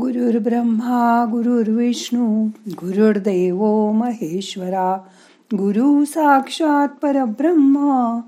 [0.00, 4.96] गुरुर्ब्रह्मा गुरुर्विष्णू गुरुर्देव महेश्वरा
[5.54, 8.20] गुरु साक्षात परब्रह्म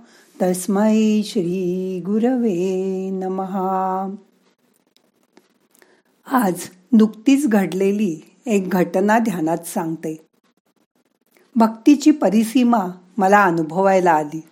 [0.43, 4.15] तस्मै श्री गुरवे नमहा
[6.27, 6.55] आज
[6.93, 10.27] नुकतीच घडलेली एक घटना ध्यानात सांगते.
[11.57, 12.87] भक्तीची परिसीमा
[13.19, 14.43] मला अनुभवायला आली.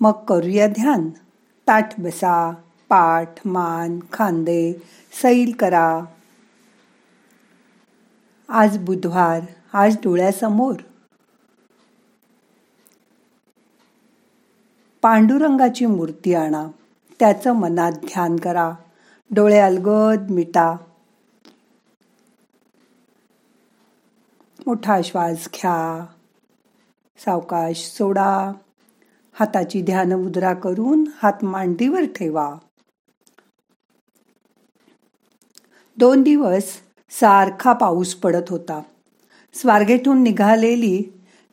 [0.00, 1.10] मग करूया ध्यान.
[1.66, 2.54] ताठ बसा.
[2.88, 4.72] पाठ मान खांदे
[5.22, 6.04] सैल करा.
[8.48, 9.40] आज बुधवार
[9.72, 10.74] आज डोळ्यासमोर.
[15.02, 16.68] पांडुरंगाची मूर्ती आणा
[17.18, 18.72] त्याचं मनात ध्यान करा
[19.30, 20.76] डोळे अलगद मिटा.
[24.66, 26.06] मोठा श्वास घ्या
[27.18, 28.52] सावकाश सोडा.
[29.32, 32.54] हाताची ध्यान मुद्रा करून हात मांडीवर ठेवा.
[35.98, 36.62] दोन दिवस
[37.10, 38.80] सारखा पाऊस पडत होता.
[39.54, 41.02] स्वारगेटून निघालेली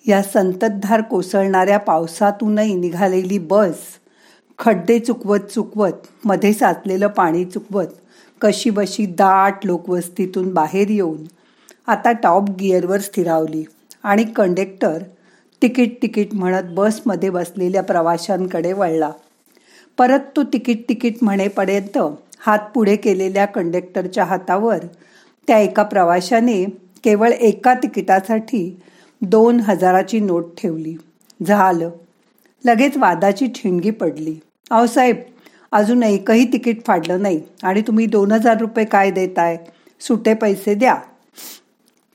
[0.08, 3.80] या संततधार कोसळणाऱ्या पावसातूनही निघालेली बस
[4.60, 7.88] खड्डे चुकवत चुकवत मध्ये साचलेलं पाणी चुकवत
[8.42, 11.24] कशी बशी दाट लोकवस्तीतून बाहेर येऊन
[11.88, 13.64] आता टॉप गिअरवर स्थिरावली
[14.04, 15.04] आणि कंडक्टर
[15.62, 19.12] तिकीट तिकीट म्हणत बसमध्ये बसलेल्या प्रवाशांकडे वळला.
[19.98, 21.98] परत तो तिकीट तिकीट म्हणेपर्यंत
[22.46, 24.78] हात पुढे केलेल्या कंडक्टरच्या हातावर
[25.48, 26.64] त्या एका प्रवाशाने
[27.04, 28.80] केवळ एका तिकिटासाठी
[29.22, 30.96] दोन हजाराची नोट ठेवली.
[31.46, 31.90] झालं.
[32.66, 34.36] लगेच वादाची ठिणगी पडली.
[34.72, 35.16] अहो साहेब
[35.72, 39.58] अजून एकही तिकीट फाडलं नाही आणि तुम्ही दोन हजार रुपये काय देताय?
[40.00, 40.98] सुटे पैसे द्या.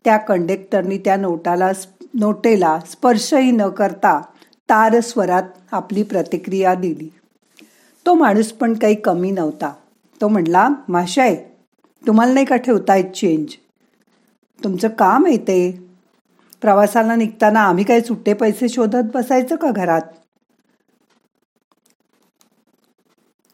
[0.05, 1.71] त्या कंडक्टरनी त्या नोटाला
[2.15, 4.21] नोटेला स्पर्शही न करता
[4.69, 7.13] तार स्वरात आपली प्रतिक्रिया दिली.
[8.07, 9.73] तो माणूस पण काही कमी नव्हता.
[10.21, 11.35] तो म्हणला माशाय
[12.07, 13.55] तुम्हाला नाही का ठेवता येत चेंज
[14.65, 15.87] तुमचं काम येते
[16.63, 20.01] प्रवासाला निघताना आम्ही काही सुट्टे पैसे शोधत बसायचं का घरात?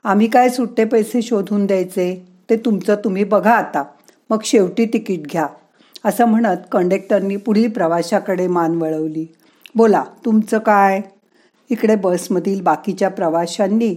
[0.04, 2.26] आम्ही काय सुट्टे पैसे शोधून द्यायचे?
[2.50, 3.84] ते तुमचं तुम्ही बघा आता.
[4.30, 5.46] मग शेवटी तिकीट घ्या.
[6.04, 9.26] असं म्हणत कंडक्टरनी पुढील प्रवाशाकडे मान वळवली.
[9.74, 11.00] बोला तुमचं काय?
[11.70, 13.94] इकडे बसमधील बाकीच्या प्रवाशांनी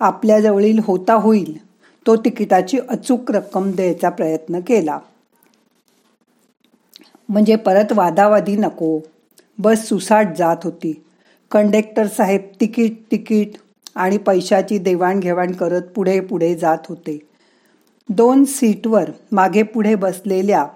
[0.00, 1.69] आपल्याजवळील होता होईल.
[2.06, 4.98] तो तिकिटाची अचूक रक्कम द्यायचा प्रयत्न केला.
[7.28, 9.00] म्हणजे परत वादावादी नको.
[9.58, 11.04] बस सुसाट जात होती.
[11.50, 13.50] कंडक्टर साहेब तिकीट तिकीट
[13.94, 17.18] आणि पैशाची देवाणघेवाण करत पुढे पुढे जात होते.
[18.08, 20.66] दोन सीटवर मागे पुढे बसलेल्या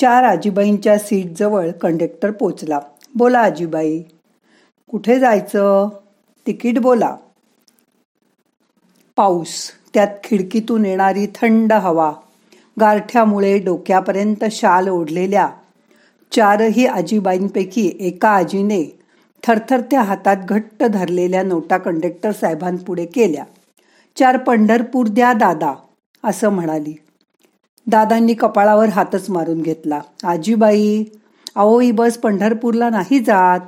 [0.00, 2.80] चार आजीबाईंच्या सीटजवळ कंडक्टर पोचला.
[3.14, 4.02] बोला आजीबाई
[4.90, 5.88] कुठे जायचं?
[6.46, 7.16] तिकीट बोला.
[9.16, 9.70] पाऊस.
[9.98, 12.12] त्यात खिडकीतून येणारी थंड हवा
[12.80, 15.48] गारठ्यामुळे डोक्यापर्यंत शाल ओढलेल्या
[16.32, 18.98] चारही आजीबाईंपैकी एका आजीने
[19.46, 23.44] थरथरत्या हातात घट्ट धरलेल्या नोटा कंडक्टर साहेबांपुढे केल्या.
[24.16, 25.74] चार पंढरपूर द्या दादा
[26.24, 26.94] असं म्हणाली.
[27.86, 30.00] दादांनी कपाळावर हातच मारून घेतला.
[30.24, 31.04] आजीबाई
[31.56, 33.60] अहो ही बस पंढरपूरला नाही जात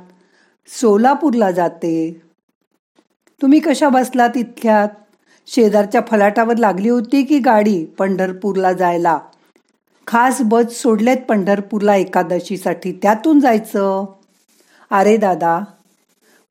[0.67, 2.21] सोलापूरला जाते.
[3.41, 4.89] तुम्ही कशा बसलात इतक्यात
[5.47, 9.17] शेजारच्या फलाटावर लागली होती की गाडी पंढरपूरला जायला?
[10.07, 14.05] खास बस सोडलेत पंढरपूरला एकादशीसाठी त्यातून जायचं?
[14.91, 15.59] अरे दादा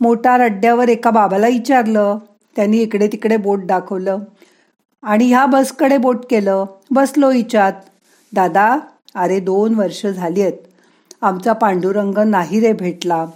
[0.01, 2.19] मोटार अड्ड्यावर एका बाबाला विचारलं.
[2.57, 4.19] त्यांनी इकडे तिकडे बोट दाखवलं.
[5.03, 6.65] आणि ह्या बसकडे बोट केलं.
[6.91, 7.73] बसलो इच्यात
[8.33, 8.79] दादा
[9.15, 10.59] अरे दोन वर्ष झाली आहेत
[11.23, 13.27] आमचा पांडुरंग नाही रे भेटला.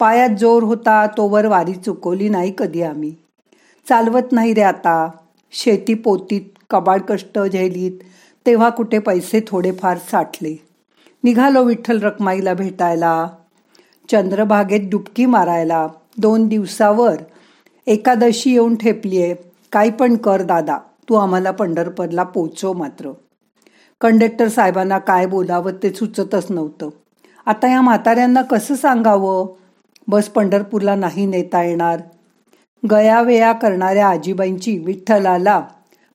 [0.00, 3.14] पायात जोर होता तोवर वारी चुकवली नाही कधी आम्ही.
[3.88, 5.10] चालवत नाही रे आता.
[5.52, 7.92] शेती पोतीत कबाड कष्ट झेलीत
[8.46, 10.56] तेव्हा कुठे पैसे थोडेफार साठले.
[11.24, 13.28] निघालो विठ्ठल रखमाईला भेटायला.
[14.08, 15.88] चंद्रभागेत डुबकी मारायला.
[16.18, 17.14] दोन दिवसावर
[17.86, 19.34] एकादशी येऊन ठेपलीये.
[19.72, 20.78] काही पण कर दादा
[21.08, 23.12] तू आम्हाला पंढरपूरला पोचव मात्र.
[24.00, 26.88] कंडक्टर साहेबांना काय बोलावं ते सुचतच नव्हतं.
[27.46, 29.46] आता या म्हाताऱ्यांना कसं सांगावं?
[30.08, 32.00] बस पंढरपूरला नाही नेता येणार.
[32.82, 35.60] गयावेया करणाऱ्या आजीबाईंची विठ्ठलाला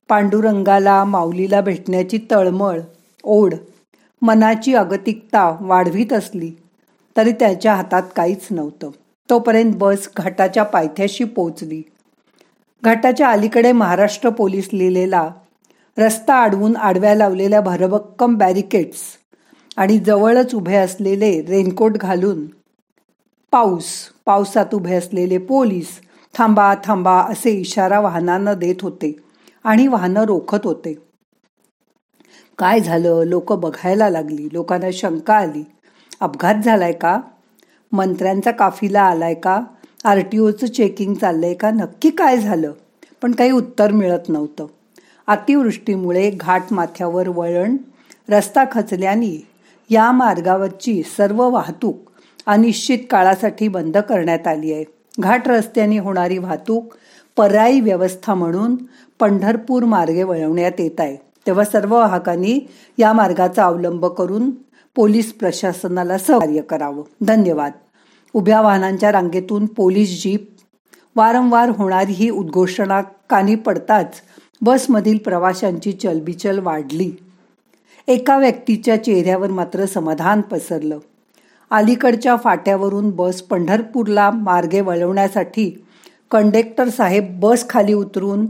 [0.08, 2.80] पांडुरंगाला माऊलीला भेटण्याची तळमळ
[3.24, 3.54] ओढ
[4.22, 6.50] मनाची अगतिकता वाढवीत असली
[7.16, 8.90] तरी त्याच्या हातात काहीच नव्हतं.
[9.28, 11.82] तोपर्यंत बस घाटाच्या पायथ्याशी पोचली
[12.82, 15.28] घाटाच्या अलीकडे महाराष्ट्र पोलीस लिहिलेला
[15.96, 19.00] रस्ता अडवून आडव्या लावलेल्या भरभक्कम बॅरिकेड्स
[19.76, 22.44] आणि जवळच उभे असलेले रेनकोट घालून
[23.52, 23.84] पाऊस
[24.26, 25.88] पावसात उभे असलेले पोलीस
[26.34, 29.16] थांबा थांबा असे इशारा वाहनांना देत होते
[29.64, 30.94] आणि वाहनं रोखत होते.
[32.58, 33.22] काय झालं?
[33.26, 34.48] लोक बघायला लागली.
[34.52, 35.64] लोकांना शंका आली.
[36.20, 37.20] अपघात झालाय का?
[37.92, 39.60] मंत्र्यांचा काफिला आलाय का?
[40.04, 41.70] आर टी ओचं चेकिंग चाललंय का?
[41.70, 42.72] नक्की काय झालं?
[43.22, 44.66] पण काही उत्तर मिळत नव्हतं.
[45.26, 47.76] अतिवृष्टीमुळे घाट माथ्यावर वळण
[48.28, 49.46] रस्ता खचल्याने
[49.90, 51.96] या मार्गावरची सर्व वाहतूक
[52.46, 54.84] अनिश्चित काळासाठी बंद करण्यात आली आहे.
[55.20, 56.94] घाट रस्त्याने होणारी वाहतूक
[57.36, 58.76] पर्यायी व्यवस्था म्हणून
[59.20, 61.16] पंढरपूर मार्गे वळवण्यात येत आहे.
[61.16, 62.68] तेव्हा सर्व वाहकांनी
[62.98, 64.50] या मार्गाचा अवलंब करून
[64.94, 67.02] पोलीस प्रशासनाला सहकार्य करावं.
[67.20, 67.72] धन्यवाद.
[68.34, 70.54] उभ्या वाहनांच्या रांगेतून पोलीस जीप
[71.16, 74.14] वारंवार होणारी ही उद्घोषणा कानी पडताच
[74.62, 77.12] बसमधील प्रवाशांची चलबिचल वाढली.
[78.08, 80.98] एका व्यक्तीच्या चेहऱ्यावर मात्र समाधान पसरलं.
[81.70, 85.70] अलीकडच्या फाट्यावरून बस पंढरपूरला मार्गे वळवण्यासाठी
[86.30, 88.46] कंडक्टर साहेब बस खाली उतरून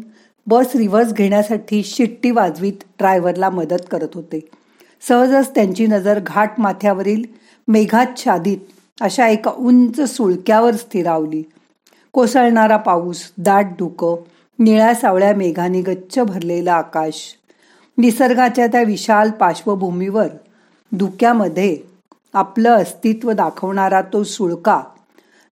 [0.46, 4.40] बस रिव्हर्स घेण्यासाठी शिट्टी वाजवीत ड्रायव्हरला मदत करत होते.
[5.02, 7.22] सहजच त्यांची नजर घाट माथ्यावरील
[7.68, 8.58] मेघाच्छादित
[8.98, 11.42] अशा एका उंच सुळक्यावर स्थिरावली.
[12.14, 14.22] कोसळणारा पाऊस दाट धुकं
[14.58, 17.22] निळ्या सावळ्या मेघाने गच्च भरलेलं आकाश
[17.98, 20.26] निसर्गाच्या त्या विशाल पार्श्वभूमीवर
[20.92, 21.76] धुक्यामध्ये
[22.34, 24.80] आपलं अस्तित्व दाखवणारा तो सुळका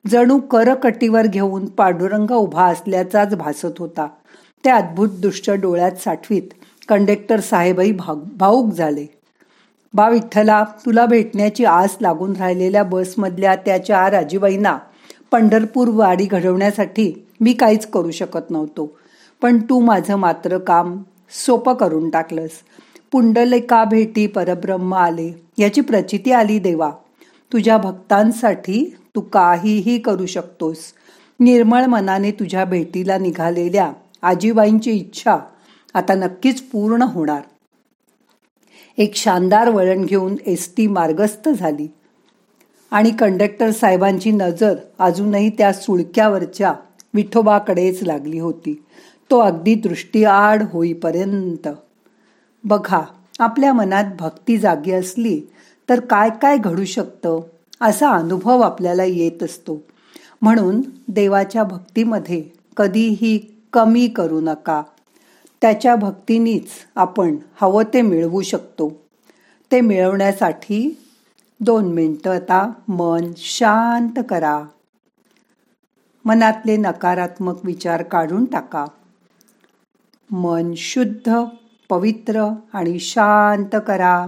[0.04, 4.06] जणू करकटीवर घेऊन पांडुरंग उभा असल्याचाच भासत होता.
[4.64, 6.54] ते अद्भुत दृश्य डोळ्यात साठवीत
[6.88, 9.06] कंडक्टर साहेबही भाऊक झाले.
[9.94, 14.78] बा विठ्ठला तुला भेटण्याची आस लागून राहिलेल्या बसमधल्या त्या चार आजीबाईंना
[15.32, 18.98] पंढरपूर वाडी घडवण्यासाठी मी काहीच करू शकत नव्हतो.
[19.42, 20.96] पण तू माझं मात्र काम
[21.46, 22.50] सोपं करून टाकलंस.
[23.12, 25.30] पुंडलिका भेटी परब्रह्म आले.
[25.58, 26.90] याची प्रचिती आली देवा
[27.52, 30.78] तुझ्या भक्तांसाठी तू काहीही करू शकतोस.
[31.40, 33.90] निर्मळ मनाने तुझ्या भेटीला निघालेल्या
[34.22, 35.38] आजीबाईंची इच्छा
[35.94, 37.40] आता नक्कीच पूर्ण होणार.
[38.98, 41.88] एक शानदार वळण घेऊन एस टी मार्गस्थ झाली
[42.90, 46.72] आणि कंडक्टर साहेबांची नजर अजूनही त्या सुळक्यावरच्या
[47.14, 48.82] विठोबाकडेच लागली होती.
[49.30, 51.68] तो अगदी दृष्टीआड होईपर्यंत
[52.64, 53.02] बघा
[53.38, 55.40] आपल्या मनात भक्ती जागी असली
[55.88, 57.40] तर काय काय घडू शकतं?
[57.80, 59.82] असा अनुभव आपल्याला येत असतो.
[60.42, 62.44] म्हणून देवाच्या भक्तीमध्ये
[62.76, 64.82] कधीही कमी करू नका.
[65.60, 68.92] त्याच्या भक्तीनीच आपण हवं ते मिळवू शकतो.
[69.72, 71.02] ते मिळवण्यासाठी
[71.60, 74.62] दोन मिनटं आता मन शांत करा.
[76.24, 78.84] मनातले नकारात्मक विचार काढून टाका.
[80.30, 81.44] मन शुद्ध
[81.88, 84.26] पवित्र आणि शांत करा.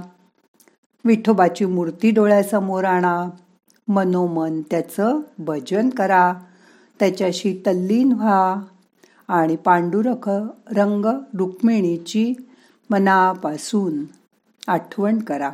[1.05, 3.26] विठोबाची मूर्ती डोळ्यासमोर आणा.
[3.88, 6.32] मनोमन त्याचं भजन करा.
[7.00, 8.56] त्याच्याशी तल्लीन व्हा.
[9.28, 10.28] आणि पांडुरख
[10.76, 11.05] रंग
[11.38, 12.34] रुक्मिणीची
[12.90, 14.05] मनापासून
[14.69, 15.50] आठवण करा.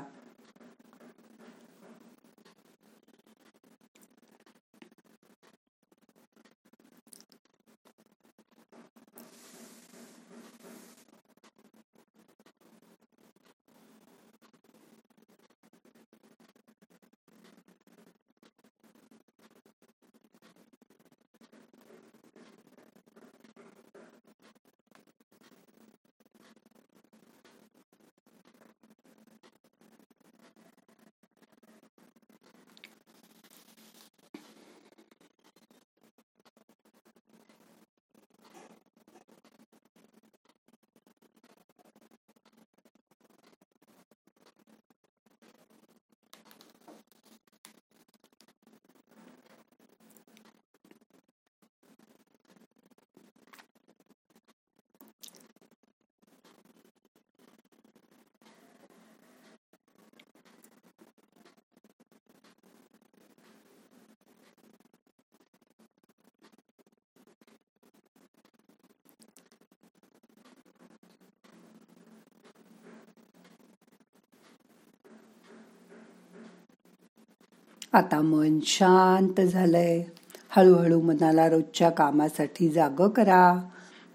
[77.94, 80.04] आता मन शांत झालंय.
[80.48, 83.68] हळूहळू मनाला रोजच्या कामासाठी जाग करा.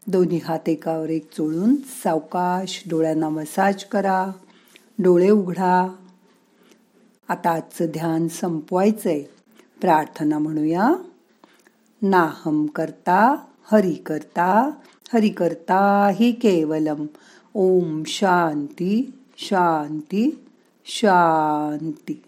[0.07, 4.27] दोन्ही हात एकावर एक चोळून सावकाश डोळ्यांना मसाज करा.
[4.99, 5.87] डोळे उघडा.
[7.27, 9.23] आता आजचं ध्यान संपवायचंय.
[9.81, 10.93] प्रार्थना म्हणूया.
[12.01, 13.35] नाहम करता
[13.71, 14.71] हरि करता
[15.13, 17.05] हरि करता हि केवलम.
[17.53, 20.47] ओम शांती शांती
[20.85, 22.23] शांती.